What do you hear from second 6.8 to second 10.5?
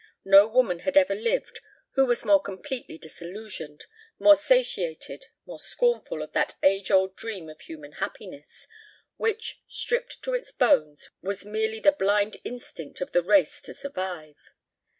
old dream of human happiness, which, stripped to